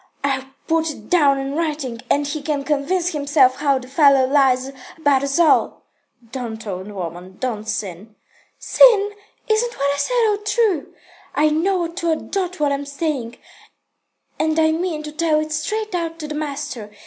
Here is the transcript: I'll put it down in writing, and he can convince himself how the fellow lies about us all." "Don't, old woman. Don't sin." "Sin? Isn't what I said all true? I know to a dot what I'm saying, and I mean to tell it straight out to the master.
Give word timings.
I'll 0.23 0.45
put 0.67 0.89
it 0.89 1.11
down 1.11 1.37
in 1.37 1.53
writing, 1.55 2.01
and 2.09 2.25
he 2.25 2.41
can 2.41 2.63
convince 2.63 3.09
himself 3.09 3.57
how 3.57 3.77
the 3.77 3.87
fellow 3.87 4.25
lies 4.25 4.71
about 4.97 5.21
us 5.21 5.37
all." 5.37 5.83
"Don't, 6.31 6.65
old 6.65 6.91
woman. 6.91 7.37
Don't 7.39 7.67
sin." 7.69 8.15
"Sin? 8.57 9.11
Isn't 9.47 9.77
what 9.77 9.93
I 9.93 9.97
said 9.97 10.27
all 10.29 10.37
true? 10.39 10.95
I 11.35 11.49
know 11.51 11.85
to 11.87 12.09
a 12.09 12.15
dot 12.15 12.59
what 12.59 12.71
I'm 12.71 12.87
saying, 12.87 13.35
and 14.39 14.59
I 14.59 14.71
mean 14.71 15.03
to 15.03 15.11
tell 15.11 15.39
it 15.39 15.51
straight 15.51 15.93
out 15.93 16.17
to 16.17 16.27
the 16.27 16.33
master. 16.33 16.89